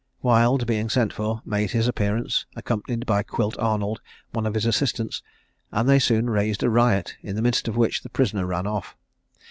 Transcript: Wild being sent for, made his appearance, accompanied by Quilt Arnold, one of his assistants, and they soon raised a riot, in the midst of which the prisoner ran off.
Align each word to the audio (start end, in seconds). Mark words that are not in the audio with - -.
Wild 0.23 0.65
being 0.65 0.89
sent 0.89 1.13
for, 1.13 1.43
made 1.45 1.69
his 1.69 1.87
appearance, 1.87 2.47
accompanied 2.55 3.05
by 3.05 3.21
Quilt 3.21 3.55
Arnold, 3.59 4.01
one 4.31 4.47
of 4.47 4.55
his 4.55 4.65
assistants, 4.65 5.21
and 5.71 5.87
they 5.87 5.99
soon 5.99 6.27
raised 6.27 6.63
a 6.63 6.71
riot, 6.71 7.17
in 7.21 7.35
the 7.35 7.41
midst 7.43 7.67
of 7.67 7.77
which 7.77 8.01
the 8.01 8.09
prisoner 8.09 8.47
ran 8.47 8.65
off. 8.65 8.97